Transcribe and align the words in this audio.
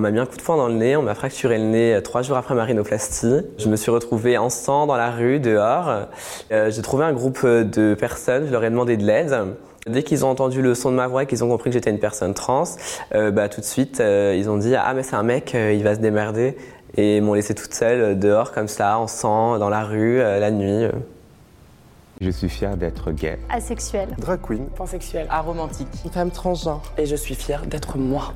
On 0.00 0.02
m'a 0.02 0.12
mis 0.12 0.18
un 0.18 0.24
coup 0.24 0.38
de 0.38 0.40
poing 0.40 0.56
dans 0.56 0.68
le 0.68 0.72
nez, 0.76 0.96
on 0.96 1.02
m'a 1.02 1.14
fracturé 1.14 1.58
le 1.58 1.64
nez 1.64 1.94
euh, 1.96 2.00
trois 2.00 2.22
jours 2.22 2.38
après 2.38 2.54
ma 2.54 2.64
rhinoplastie. 2.64 3.42
Je 3.58 3.68
me 3.68 3.76
suis 3.76 3.90
retrouvée 3.90 4.38
en 4.38 4.48
sang 4.48 4.86
dans 4.86 4.96
la 4.96 5.10
rue, 5.10 5.40
dehors. 5.40 6.06
Euh, 6.52 6.70
j'ai 6.70 6.80
trouvé 6.80 7.04
un 7.04 7.12
groupe 7.12 7.44
de 7.44 7.92
personnes, 7.92 8.46
je 8.46 8.50
leur 8.50 8.64
ai 8.64 8.70
demandé 8.70 8.96
de 8.96 9.04
l'aide. 9.04 9.36
Dès 9.86 10.02
qu'ils 10.02 10.24
ont 10.24 10.30
entendu 10.30 10.62
le 10.62 10.74
son 10.74 10.90
de 10.90 10.96
ma 10.96 11.06
voix 11.06 11.24
et 11.24 11.26
qu'ils 11.26 11.44
ont 11.44 11.50
compris 11.50 11.68
que 11.68 11.74
j'étais 11.74 11.90
une 11.90 11.98
personne 11.98 12.32
trans, 12.32 12.64
euh, 13.14 13.30
bah, 13.30 13.50
tout 13.50 13.60
de 13.60 13.66
suite, 13.66 14.00
euh, 14.00 14.34
ils 14.38 14.48
ont 14.48 14.56
dit 14.56 14.74
Ah, 14.74 14.94
mais 14.94 15.02
c'est 15.02 15.16
un 15.16 15.22
mec, 15.22 15.54
euh, 15.54 15.74
il 15.74 15.84
va 15.84 15.94
se 15.94 16.00
démerder. 16.00 16.56
Et 16.96 17.20
m'ont 17.20 17.34
laissé 17.34 17.54
toute 17.54 17.74
seule 17.74 18.00
euh, 18.00 18.14
dehors, 18.14 18.52
comme 18.52 18.68
ça, 18.68 18.98
en 18.98 19.06
sang, 19.06 19.58
dans 19.58 19.68
la 19.68 19.84
rue, 19.84 20.18
euh, 20.22 20.40
la 20.40 20.50
nuit. 20.50 20.84
euh. 20.84 20.92
Je 22.22 22.30
suis 22.30 22.48
fier 22.48 22.74
d'être 22.78 23.10
gay. 23.12 23.38
Asexuel. 23.50 24.08
Drag 24.16 24.40
queen. 24.40 24.64
pansexuel, 24.74 25.26
aromantique. 25.28 25.88
une 26.06 26.10
femme 26.10 26.30
transgenre. 26.30 26.80
Et 26.96 27.04
je 27.04 27.16
suis 27.16 27.34
fière 27.34 27.66
d'être 27.66 27.98
moi. 27.98 28.32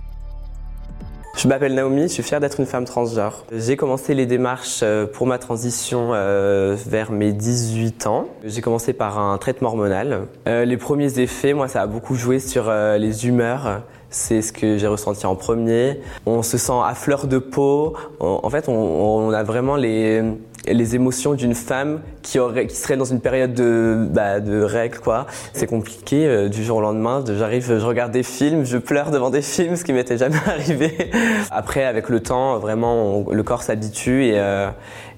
Je 1.37 1.48
m'appelle 1.48 1.75
Naomi, 1.75 2.03
je 2.03 2.09
suis 2.09 2.23
fière 2.23 2.39
d'être 2.39 2.61
une 2.61 2.67
femme 2.67 2.85
transgenre. 2.85 3.45
J'ai 3.53 3.77
commencé 3.77 4.14
les 4.14 4.25
démarches 4.25 4.81
euh, 4.85 5.04
pour 5.04 5.27
ma 5.27 5.39
transition 5.39 6.11
euh, 6.13 6.77
vers 6.86 7.11
mes 7.11 7.32
18 7.32 8.07
ans. 8.07 8.29
J'ai 8.45 8.61
commencé 8.61 8.93
par 8.93 9.18
un 9.18 9.36
traitement 9.36 9.71
hormonal. 9.71 10.29
Euh, 10.46 10.64
les 10.64 10.77
premiers 10.77 11.18
effets, 11.18 11.53
moi, 11.53 11.67
ça 11.67 11.82
a 11.82 11.86
beaucoup 11.89 12.14
joué 12.14 12.39
sur 12.39 12.72
les 12.72 13.27
humeurs. 13.27 13.82
C'est 14.11 14.43
ce 14.43 14.53
que 14.53 14.79
j'ai 14.79 14.86
ressenti 14.86 15.27
en 15.27 15.35
premier. 15.35 16.00
On 16.25 16.44
se 16.44 16.57
sent 16.57 16.81
à 16.85 16.94
fleur 16.94 17.27
de 17.27 17.39
peau. 17.39 17.94
En 18.21 18.49
fait, 18.49 18.69
on 18.69 19.30
a 19.30 19.43
vraiment 19.43 19.75
les, 19.75 20.22
les 20.67 20.95
émotions 20.95 21.35
d'une 21.35 21.54
femme 21.54 22.00
qui, 22.23 22.39
aurait, 22.39 22.67
qui 22.67 22.77
serait 22.77 22.96
dans 22.96 23.05
une 23.05 23.21
période 23.21 23.53
de, 23.55 24.07
bah, 24.11 24.41
de 24.41 24.63
règles, 24.63 24.99
quoi. 24.99 25.27
C'est 25.53 25.67
compliqué 25.67 26.27
euh, 26.27 26.49
du 26.49 26.64
jour 26.64 26.79
au 26.79 26.81
lendemain. 26.81 27.21
de- 27.21 27.36
J'arrive, 27.36 27.67
je 27.79 27.85
regarde 27.85 28.13
des 28.13 28.22
films, 28.22 28.64
je 28.64 28.79
pleure 28.79 29.11
devant 29.11 29.31
des 29.31 29.43
films, 29.43 29.77
ce 29.77 29.85
qui 29.85 29.93
m'était 29.93 30.17
jamais 30.19 30.39
arrivé. 30.46 31.11
Après, 31.50 31.85
avec 31.85 32.08
le 32.08 32.20
temps, 32.20 32.58
vraiment, 32.58 33.25
le 33.31 33.42
corps 33.42 33.62
s'habitue 33.62 34.25
et, 34.27 34.39
euh, 34.39 34.69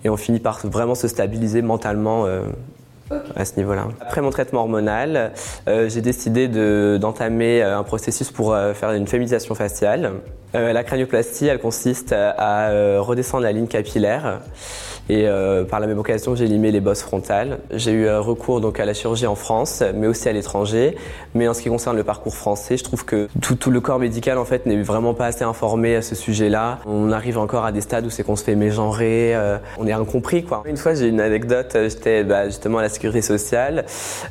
et 0.04 0.08
on 0.10 0.16
finit 0.16 0.40
par 0.40 0.60
vraiment 0.64 0.94
se 0.94 1.08
stabiliser 1.08 1.62
mentalement. 1.62 2.26
euh, 2.26 2.40
Après 4.00 4.20
mon 4.20 4.30
traitement 4.30 4.60
hormonal, 4.60 5.32
euh, 5.68 5.88
j'ai 5.88 6.00
décidé 6.00 6.48
de- 6.48 6.98
d'entamer 7.00 7.62
euh, 7.62 7.78
un 7.78 7.82
processus 7.84 8.30
pour 8.30 8.52
euh, 8.52 8.74
faire 8.74 8.92
une 8.92 9.06
féminisation 9.06 9.54
faciale. 9.54 10.12
La 10.54 10.84
cranioplastie, 10.84 11.46
elle 11.48 11.58
consiste 11.58 12.14
à 12.14 12.70
redescendre 13.00 13.42
la 13.42 13.52
ligne 13.52 13.66
capillaire 13.66 14.40
et 15.10 15.26
par 15.68 15.80
la 15.80 15.86
même 15.86 15.98
occasion, 15.98 16.34
j'ai 16.34 16.46
limé 16.46 16.72
les 16.72 16.80
bosses 16.80 17.02
frontales. 17.02 17.58
J'ai 17.72 17.92
eu 17.92 18.08
recours 18.08 18.62
donc 18.62 18.80
à 18.80 18.86
la 18.86 18.94
chirurgie 18.94 19.26
en 19.26 19.34
France, 19.34 19.82
mais 19.94 20.06
aussi 20.06 20.30
à 20.30 20.32
l'étranger. 20.32 20.96
Mais 21.34 21.46
en 21.46 21.52
ce 21.52 21.60
qui 21.60 21.68
concerne 21.68 21.96
le 21.96 22.04
parcours 22.04 22.34
français, 22.34 22.78
je 22.78 22.84
trouve 22.84 23.04
que 23.04 23.28
tout, 23.42 23.70
le 23.70 23.80
corps 23.80 23.98
médical 23.98 24.38
en 24.38 24.46
fait 24.46 24.64
n'est 24.64 24.80
vraiment 24.80 25.12
pas 25.12 25.26
assez 25.26 25.44
informé 25.44 25.94
à 25.94 26.00
ce 26.00 26.14
sujet-là. 26.14 26.78
On 26.86 27.12
arrive 27.12 27.36
encore 27.36 27.66
à 27.66 27.72
des 27.72 27.82
stades 27.82 28.06
où 28.06 28.10
c'est 28.10 28.22
qu'on 28.22 28.36
se 28.36 28.44
fait 28.44 28.54
mégenrer, 28.54 29.36
on 29.78 29.86
est 29.86 29.92
incompris 29.92 30.42
quoi. 30.42 30.62
Une 30.64 30.78
fois, 30.78 30.94
j'ai 30.94 31.08
une 31.08 31.20
anecdote. 31.20 31.76
J'étais 31.88 32.24
bah, 32.24 32.46
justement 32.46 32.78
à 32.78 32.82
la 32.82 32.88
sécurité 32.96 33.22
sociale 33.22 33.84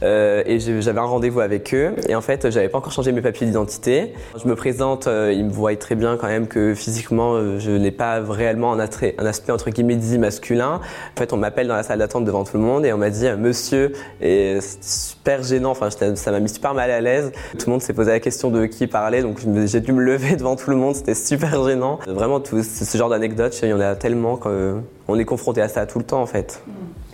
euh, 0.04 0.44
et 0.46 0.60
j'avais 0.60 1.00
un 1.00 1.04
rendez-vous 1.04 1.40
avec 1.40 1.74
eux. 1.74 1.94
Et 2.10 2.16
en 2.16 2.22
fait, 2.22 2.50
j'avais 2.50 2.70
pas 2.70 2.78
encore 2.80 2.92
changé 2.92 3.12
mes 3.12 3.22
papiers 3.22 3.48
d'identité. 3.48 4.14
Je 4.42 4.48
me 4.48 4.56
présente, 4.56 5.08
euh, 5.08 5.32
ils 5.34 5.46
me 5.46 5.52
voient 5.52 5.76
très 5.76 5.96
bien 5.96 6.18
quand 6.18 6.28
même 6.28 6.48
que 6.48 6.74
physiquement, 6.76 7.34
euh, 7.36 7.60
je 7.60 7.72
n'ai 7.72 7.92
pas 7.92 8.20
réellement 8.22 8.74
un, 8.74 8.80
attrait- 8.80 9.16
un 9.18 9.26
aspect 9.26 9.52
entre 9.52 9.70
guillemets 9.70 9.96
dit 9.96 10.18
masculin. 10.20 10.82
En 11.16 11.20
fait, 11.20 11.34
on 11.34 11.38
m'appelle 11.38 11.68
dans 11.68 11.76
la 11.76 11.84
salle 11.84 12.00
d'attente 12.00 12.26
devant 12.26 12.44
tout 12.44 12.58
le 12.58 12.64
monde 12.64 12.86
et 12.86 12.94
on 12.94 12.98
m'a 12.98 13.10
dit 13.10 13.26
Monsieur, 13.38 13.94
et 14.22 14.60
super 14.82 15.44
gênant. 15.44 15.72
Enfin, 15.72 15.90
ça 15.90 16.32
m'a 16.32 16.40
mis 16.40 16.50
super 16.50 16.74
mal 16.74 16.92
à 16.92 17.02
l'aise. 17.02 17.32
Tout 17.58 17.66
le 17.68 17.72
monde 17.72 17.82
s'est 17.82 17.94
posé 17.94 18.12
la 18.12 18.20
question 18.20 18.50
de 18.52 18.66
qui 18.66 18.88
parlait, 18.88 19.22
donc 19.22 19.40
j'ai 19.66 19.80
dû 19.82 19.92
me 19.94 20.02
lever 20.02 20.36
devant 20.38 20.56
tout 20.56 20.70
le 20.70 20.76
monde. 20.76 20.96
C'était 20.96 21.16
super 21.16 21.64
gênant. 21.66 22.00
Vraiment, 22.08 22.40
tout 22.40 22.62
ce 22.64 22.98
genre 22.98 23.10
d'anecdotes, 23.10 23.58
il 23.64 23.70
y 23.70 23.74
en 23.74 23.80
a 23.80 23.96
tellement 23.96 24.38
qu'on 25.06 25.18
est 25.20 25.26
confronté 25.26 25.62
à 25.62 25.68
ça 25.68 25.86
tout 25.86 26.00
le 26.00 26.06
temps 26.06 26.22
en 26.22 26.26
fait. 26.26 26.64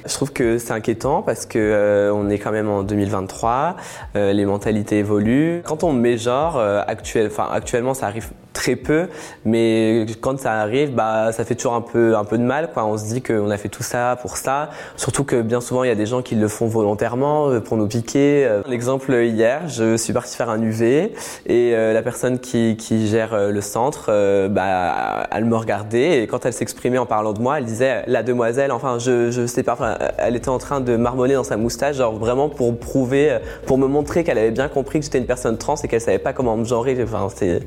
Je 0.06 0.14
trouve 0.14 0.34
que 0.34 0.58
c'est 0.58 0.74
inquiétant 0.74 1.22
parce 1.22 1.46
que 1.46 1.60
euh, 1.60 2.14
on 2.14 2.30
est 2.30 2.40
quand 2.40 2.52
même 2.52 2.70
en 2.70 2.82
2023, 2.82 3.76
euh, 4.16 4.34
les 4.34 4.46
mentalités 4.46 4.98
évoluent. 5.00 5.62
Quand 5.64 5.84
on 5.84 5.94
met 5.94 6.18
genre 6.18 6.58
euh, 6.58 6.82
actuel, 6.88 7.28
enfin 7.28 7.48
actuellement 7.52 7.94
ça 7.94 8.08
arrive 8.08 8.32
très 8.54 8.76
peu, 8.76 9.08
mais 9.46 10.06
quand 10.20 10.40
ça 10.40 10.54
arrive, 10.54 10.94
bah 10.94 11.32
ça 11.32 11.46
fait 11.46 11.56
toujours 11.56 11.74
un 11.74 11.82
peu 11.82 12.16
un 12.16 12.26
peu 12.26 12.38
de 12.38 12.44
mal 12.44 12.72
quoi. 12.74 12.86
On 12.86 12.98
se 12.98 13.06
dit 13.06 13.22
qu'on 13.22 13.50
a 13.50 13.58
fait 13.58 13.70
tout 13.70 13.84
ça 13.84 14.18
pour 14.22 14.38
ça. 14.38 14.70
Surtout 14.98 15.24
que 15.24 15.42
bien 15.42 15.62
souvent 15.62 15.84
il 15.84 15.88
y 15.88 15.92
a 15.92 15.96
des 15.96 16.06
gens 16.06 16.22
qui 16.22 16.36
le 16.36 16.48
font 16.48 16.68
volontairement 16.68 17.50
euh, 17.50 17.60
pour 17.60 17.78
nous 17.78 17.88
piquer. 17.88 18.46
Euh, 18.46 18.62
Un 18.68 18.72
exemple 18.72 19.14
hier, 19.14 19.68
je 19.68 19.96
suis 19.98 20.14
parti 20.14 20.36
faire 20.36 20.50
un 20.50 20.62
UV 20.62 21.14
et 21.46 21.74
euh, 21.74 21.94
la 21.94 22.02
personne 22.02 22.40
qui, 22.40 22.76
qui 22.78 23.08
gère 23.08 23.36
le 23.50 23.62
centre, 23.62 24.08
bah 24.48 25.28
elle 25.32 25.46
me 25.46 25.56
regardait 25.56 26.24
et 26.24 26.28
quand 26.28 26.46
elle 26.46 26.54
s'exprimait 26.54 26.98
en 26.98 27.06
parlant 27.06 27.34
de 27.34 27.40
moi, 27.40 27.58
elle 27.58 27.66
disait 27.66 28.04
la 28.08 28.24
demoiselle. 28.24 28.72
Enfin 28.72 29.00
je 29.00 29.32
je 29.32 29.46
sais 29.46 29.64
pas. 29.64 29.74
Enfin, 29.74 29.98
elle 30.18 30.36
était 30.36 30.50
en 30.50 30.58
train 30.58 30.82
de 30.82 30.96
marmonner 30.98 31.36
dans 31.36 31.44
sa 31.44 31.58
moustache, 31.58 31.96
genre 31.98 32.16
vraiment 32.16 32.50
pour 32.50 32.78
prouver, 32.78 33.38
pour 33.66 33.78
me 33.78 33.88
montrer 33.88 34.24
qu'elle 34.24 34.38
avait 34.38 34.52
bien 34.52 34.68
compris 34.68 35.00
que 35.00 35.06
j'étais 35.06 35.20
une 35.20 35.26
personne 35.26 35.58
trans 35.58 35.76
et 35.76 35.88
qu'elle 35.88 36.02
savait 36.02 36.20
pas 36.20 36.34
comment 36.34 36.58
me 36.58 36.66
genrer. 36.66 36.98
Enfin 37.02 37.28
c'est 37.34 37.62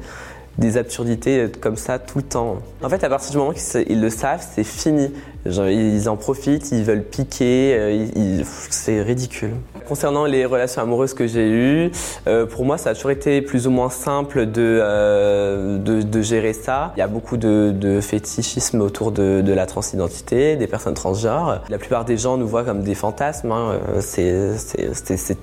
des 0.58 0.76
absurdités 0.76 1.50
comme 1.60 1.76
ça 1.76 1.98
tout 1.98 2.18
le 2.18 2.24
temps. 2.24 2.58
En 2.82 2.88
fait, 2.88 3.02
à 3.04 3.08
partir 3.08 3.32
du 3.32 3.38
moment 3.38 3.52
qu'ils 3.52 4.00
le 4.00 4.10
savent, 4.10 4.46
c'est 4.54 4.64
fini. 4.64 5.10
Ils 5.46 6.08
en 6.08 6.16
profitent, 6.16 6.72
ils 6.72 6.84
veulent 6.84 7.02
piquer, 7.02 7.76
euh, 7.78 8.42
c'est 8.70 9.02
ridicule. 9.02 9.50
Concernant 9.86 10.24
les 10.24 10.46
relations 10.46 10.80
amoureuses 10.80 11.12
que 11.12 11.26
j'ai 11.26 11.46
eues, 11.46 11.90
euh, 12.26 12.46
pour 12.46 12.64
moi, 12.64 12.78
ça 12.78 12.90
a 12.90 12.94
toujours 12.94 13.10
été 13.10 13.42
plus 13.42 13.66
ou 13.66 13.70
moins 13.70 13.90
simple 13.90 14.46
de, 14.46 14.78
euh, 14.82 15.76
de, 15.76 16.00
de 16.00 16.22
gérer 16.22 16.54
ça. 16.54 16.92
Il 16.96 17.00
y 17.00 17.02
a 17.02 17.06
beaucoup 17.08 17.36
de, 17.36 17.72
de 17.74 18.00
fétichisme 18.00 18.80
autour 18.80 19.12
de, 19.12 19.42
la 19.54 19.66
transidentité, 19.66 20.56
des 20.56 20.66
personnes 20.66 20.94
transgenres. 20.94 21.60
La 21.68 21.76
plupart 21.78 22.06
des 22.06 22.16
gens 22.16 22.38
nous 22.38 22.48
voient 22.48 22.64
comme 22.64 22.82
des 22.82 22.94
fantasmes. 22.94 23.52
hein. 23.52 23.78
C'est- 24.00 24.54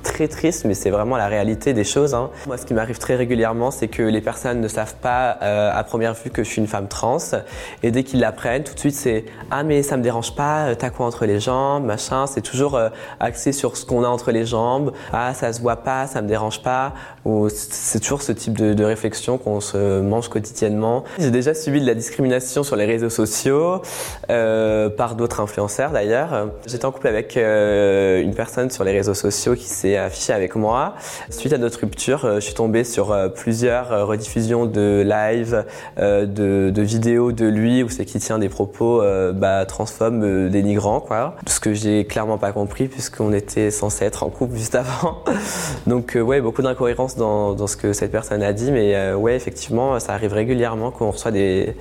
très 0.04 0.28
triste, 0.28 0.66
mais 0.66 0.74
c'est 0.74 0.90
vraiment 0.90 1.18
la 1.18 1.28
réalité 1.28 1.74
des 1.74 1.84
choses. 1.84 2.16
hein. 2.16 2.32
Moi, 2.48 2.58
ce 2.58 2.66
qui 2.66 2.74
m'arrive 2.74 2.98
très 2.98 3.16
régulièrement, 3.16 3.70
c'est 3.70 3.88
que 3.88 4.02
les 4.02 4.22
personnes 4.22 4.62
ne 4.62 4.68
savent 4.68 4.96
pas 4.96 5.30
à 5.30 5.84
première 5.84 6.16
vue 6.16 6.32
que 6.32 6.44
je 6.44 6.50
suis 6.50 6.62
une 6.62 6.68
femme 6.68 6.88
trans. 6.88 7.18
Et 7.84 7.92
dès 7.92 8.04
qu'ils 8.04 8.20
l'apprennent, 8.20 8.64
tout 8.64 8.74
de 8.74 8.80
suite, 8.80 8.96
c'est 8.96 9.26
Ah, 9.52 9.64
mais 9.64 9.84
ça 9.92 9.98
me 9.98 10.04
dérange 10.04 10.36
pas, 10.36 10.68
euh, 10.68 10.76
t'as 10.76 10.90
quoi 10.90 11.06
entre 11.06 11.26
les 11.26 11.42
jambes, 11.42 11.84
machin. 11.84 12.26
C'est 12.26 12.40
toujours 12.40 12.78
euh, 12.78 12.88
axé 13.20 13.52
sur 13.52 13.76
ce 13.76 13.86
qu'on 13.86 14.06
a 14.06 14.08
entre 14.08 14.32
les 14.32 14.46
jambes. 14.46 14.94
Ah, 15.12 15.34
ça 15.34 15.52
se 15.52 15.60
voit 15.60 15.76
pas, 15.76 16.08
ça 16.08 16.22
me 16.22 16.30
dérange 16.30 16.64
pas. 16.64 16.94
Ou 17.26 17.50
c'est 17.50 18.00
toujours 18.00 18.22
ce 18.22 18.32
type 18.32 18.54
de, 18.54 18.84
réflexion 18.86 19.38
qu'on 19.38 19.60
se 19.60 20.00
mange 20.00 20.30
quotidiennement. 20.30 21.04
J'ai 21.20 21.30
déjà 21.30 21.54
subi 21.54 21.82
de 21.82 21.86
la 21.86 21.94
discrimination 21.94 22.64
sur 22.64 22.78
les 22.78 22.86
réseaux 22.86 23.10
sociaux, 23.10 23.82
euh, 24.30 24.90
par 24.90 25.16
d'autres 25.16 25.42
influenceurs 25.42 25.92
d'ailleurs. 25.92 26.48
J'étais 26.66 26.86
en 26.86 26.92
couple 26.92 27.08
avec 27.08 27.36
une 27.36 28.34
personne 28.34 28.72
sur 28.72 28.86
les 28.86 28.94
réseaux 28.94 29.14
sociaux 29.14 29.56
qui 29.56 29.68
s'est 29.68 29.98
affichée 29.98 30.34
avec 30.34 30.56
moi. 30.56 30.96
Suite 31.30 31.54
à 31.54 31.58
notre 31.58 31.80
rupture, 31.82 32.22
je 32.36 32.40
suis 32.40 32.56
tombée 32.56 32.86
sur 32.86 33.16
plusieurs 33.36 34.08
rediffusions 34.08 34.66
de 34.66 35.04
live, 35.06 35.66
de, 35.98 36.82
vidéos 36.82 37.32
de 37.34 37.46
lui 37.46 37.84
où 37.84 37.90
c'est 37.90 38.06
qu'il 38.06 38.22
tient 38.22 38.40
des 38.40 38.50
propos 38.50 39.04
bah, 39.34 39.66
transphobes, 39.82 40.24
euh, 40.24 40.50
dénigrants, 40.50 41.00
quoi. 41.00 41.36
Ce 41.48 41.60
que 41.60 41.74
j'ai 41.74 42.06
clairement 42.06 42.38
pas 42.38 42.52
compris 42.52 42.88
puisqu'on 42.88 43.34
était 43.34 43.72
censé 43.72 44.06
être 44.06 44.24
en 44.24 44.30
couple 44.30 44.56
juste 44.56 44.76
avant. 44.76 45.24
Donc 45.88 46.16
euh, 46.16 46.22
ouais, 46.22 46.40
beaucoup 46.40 46.62
d'incohérences 46.62 47.16
dans, 47.16 47.68
ce 47.68 47.76
que 47.76 47.94
cette 47.94 48.12
personne 48.12 48.44
a 48.44 48.54
dit, 48.54 48.72
mais 48.72 48.96
euh, 48.96 49.16
ouais, 49.16 49.36
effectivement, 49.36 50.00
ça 50.00 50.14
arrive 50.14 50.34
régulièrement 50.34 50.92
qu'on 50.92 51.12
reçoit 51.12 51.32
des, 51.32 51.76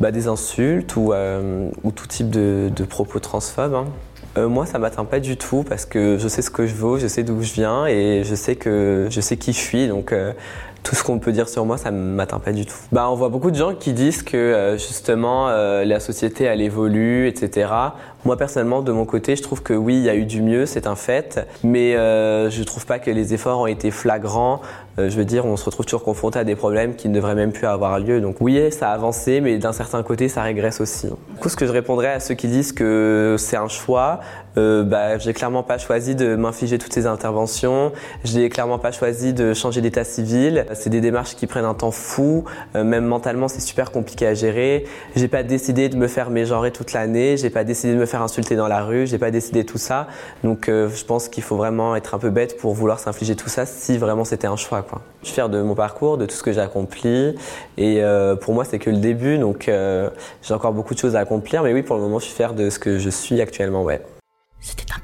bah, 0.00 0.10
des 0.10 0.26
insultes 0.28 0.96
ou, 0.96 1.12
euh, 1.12 1.68
ou 1.84 1.90
tout 1.92 2.06
type 2.06 2.30
de, 2.30 2.70
de 2.74 2.84
propos 2.84 3.18
transphobes. 3.20 3.74
hein. 3.74 3.86
Euh, 4.36 4.48
moi, 4.48 4.66
ça 4.66 4.78
m'atteint 4.78 5.04
pas 5.04 5.20
du 5.20 5.36
tout 5.36 5.64
parce 5.68 5.84
que 5.84 6.16
je 6.18 6.28
sais 6.28 6.42
ce 6.42 6.50
que 6.50 6.66
je 6.66 6.74
vaux, 6.74 6.98
je 6.98 7.08
sais 7.08 7.22
d'où 7.22 7.42
je 7.42 7.52
viens 7.54 7.86
et 7.86 8.22
je 8.24 8.34
sais 8.34 8.56
que 8.56 9.08
je 9.10 9.20
sais 9.20 9.36
qui 9.36 9.52
je 9.52 9.58
suis. 9.58 9.88
Donc 9.88 10.12
euh, 10.12 10.32
tout 10.88 10.94
ce 10.94 11.04
qu'on 11.04 11.18
peut 11.18 11.32
dire 11.32 11.50
sur 11.50 11.66
moi, 11.66 11.76
ça 11.76 11.90
m'atteint 11.90 12.38
pas 12.38 12.52
du 12.52 12.64
tout. 12.64 12.78
Bah, 12.92 13.10
on 13.10 13.14
voit 13.14 13.28
beaucoup 13.28 13.50
de 13.50 13.56
gens 13.56 13.74
qui 13.74 13.92
disent 13.92 14.22
que 14.22 14.38
euh, 14.38 14.78
justement 14.78 15.50
euh, 15.50 15.84
la 15.84 16.00
société 16.00 16.44
elle 16.44 16.62
évolue, 16.62 17.28
etc. 17.28 17.70
Moi 18.24 18.36
personnellement, 18.36 18.82
de 18.82 18.92
mon 18.92 19.04
côté, 19.04 19.36
je 19.36 19.42
trouve 19.42 19.62
que 19.62 19.72
oui, 19.72 19.94
il 19.94 20.02
y 20.02 20.08
a 20.08 20.14
eu 20.14 20.24
du 20.24 20.42
mieux, 20.42 20.66
c'est 20.66 20.86
un 20.86 20.96
fait, 20.96 21.46
mais 21.62 21.94
euh, 21.94 22.50
je 22.50 22.62
trouve 22.64 22.84
pas 22.84 22.98
que 22.98 23.10
les 23.10 23.32
efforts 23.32 23.60
ont 23.60 23.66
été 23.66 23.90
flagrants. 23.90 24.60
Euh, 24.98 25.08
je 25.08 25.16
veux 25.16 25.24
dire, 25.24 25.46
on 25.46 25.56
se 25.56 25.64
retrouve 25.64 25.86
toujours 25.86 26.02
confronté 26.02 26.38
à 26.38 26.44
des 26.44 26.56
problèmes 26.56 26.96
qui 26.96 27.08
ne 27.08 27.14
devraient 27.14 27.36
même 27.36 27.52
plus 27.52 27.66
avoir 27.66 28.00
lieu. 28.00 28.20
Donc 28.20 28.36
oui, 28.40 28.60
ça 28.72 28.90
a 28.90 28.94
avancé, 28.94 29.40
mais 29.40 29.58
d'un 29.58 29.72
certain 29.72 30.02
côté, 30.02 30.28
ça 30.28 30.42
régresse 30.42 30.80
aussi. 30.80 31.06
Du 31.06 31.40
coup, 31.40 31.48
ce 31.48 31.56
que 31.56 31.66
je 31.66 31.72
répondrais 31.72 32.08
à 32.08 32.20
ceux 32.20 32.34
qui 32.34 32.48
disent 32.48 32.72
que 32.72 33.36
c'est 33.38 33.56
un 33.56 33.68
choix, 33.68 34.20
euh, 34.58 34.82
bah, 34.82 35.18
j'ai 35.18 35.32
clairement 35.32 35.62
pas 35.62 35.78
choisi 35.78 36.16
de 36.16 36.34
m'infliger 36.34 36.78
toutes 36.78 36.92
ces 36.92 37.06
interventions. 37.06 37.92
J'ai 38.24 38.48
clairement 38.48 38.78
pas 38.78 38.90
choisi 38.90 39.32
de 39.32 39.54
changer 39.54 39.80
d'état 39.80 40.04
civil. 40.04 40.66
C'est 40.74 40.90
des 40.90 41.00
démarches 41.00 41.36
qui 41.36 41.46
prennent 41.46 41.64
un 41.64 41.74
temps 41.74 41.92
fou. 41.92 42.44
Euh, 42.74 42.82
même 42.82 43.04
mentalement, 43.04 43.46
c'est 43.46 43.60
super 43.60 43.92
compliqué 43.92 44.26
à 44.26 44.34
gérer. 44.34 44.84
J'ai 45.14 45.28
pas 45.28 45.44
décidé 45.44 45.88
de 45.88 45.96
me 45.96 46.08
faire 46.08 46.30
mégenrer 46.30 46.72
toute 46.72 46.92
l'année. 46.92 47.36
J'ai 47.36 47.50
pas 47.50 47.62
décidé 47.62 47.94
de 47.94 47.98
me 47.98 48.06
faire 48.08 48.22
insulter 48.22 48.56
dans 48.56 48.68
la 48.68 48.82
rue, 48.82 49.06
j'ai 49.06 49.18
pas 49.18 49.30
décidé 49.30 49.64
tout 49.64 49.78
ça. 49.78 50.06
Donc 50.44 50.68
euh, 50.68 50.88
je 50.88 51.04
pense 51.04 51.28
qu'il 51.28 51.42
faut 51.42 51.56
vraiment 51.56 51.96
être 51.96 52.14
un 52.14 52.18
peu 52.18 52.30
bête 52.30 52.56
pour 52.58 52.74
vouloir 52.74 52.98
s'infliger 52.98 53.36
tout 53.36 53.48
ça 53.48 53.66
si 53.66 53.98
vraiment 53.98 54.24
c'était 54.24 54.46
un 54.46 54.56
choix. 54.56 54.82
Quoi. 54.82 55.02
Je 55.22 55.26
suis 55.26 55.34
fier 55.34 55.48
de 55.48 55.62
mon 55.62 55.74
parcours, 55.74 56.18
de 56.18 56.26
tout 56.26 56.34
ce 56.34 56.42
que 56.42 56.52
j'ai 56.52 56.60
accompli. 56.60 57.34
Et 57.76 58.02
euh, 58.02 58.36
pour 58.36 58.54
moi, 58.54 58.64
c'est 58.64 58.78
que 58.78 58.90
le 58.90 58.98
début, 58.98 59.38
donc 59.38 59.68
euh, 59.68 60.10
j'ai 60.42 60.54
encore 60.54 60.72
beaucoup 60.72 60.94
de 60.94 60.98
choses 60.98 61.16
à 61.16 61.20
accomplir. 61.20 61.62
Mais 61.62 61.72
oui, 61.72 61.82
pour 61.82 61.96
le 61.96 62.02
moment, 62.02 62.18
je 62.18 62.24
suis 62.24 62.34
fier 62.34 62.54
de 62.54 62.70
ce 62.70 62.78
que 62.78 62.98
je 62.98 63.10
suis 63.10 63.40
actuellement. 63.40 63.82
Ouais. 63.82 64.02
C'était 64.60 64.92
un 64.94 65.00